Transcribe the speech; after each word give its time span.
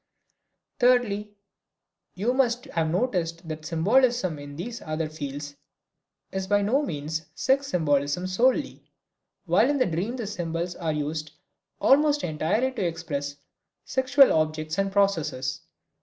Thirdly, 0.79 1.35
you 2.15 2.33
must 2.33 2.65
have 2.65 2.89
noticed 2.89 3.47
that 3.47 3.67
symbolism 3.67 4.39
in 4.39 4.55
these 4.55 4.81
other 4.81 5.07
fields 5.07 5.57
is 6.31 6.47
by 6.47 6.63
no 6.63 6.81
means 6.81 7.27
sex 7.35 7.67
symbolism 7.67 8.25
solely, 8.25 8.83
while 9.45 9.69
in 9.69 9.77
the 9.77 9.85
dream 9.85 10.15
the 10.15 10.25
symbols 10.25 10.75
are 10.75 10.91
used 10.91 11.33
almost 11.79 12.23
entirely 12.23 12.71
to 12.71 12.83
express 12.83 13.37
sexual 13.85 14.33
objects 14.33 14.79
and 14.79 14.91
processes. 14.91 15.61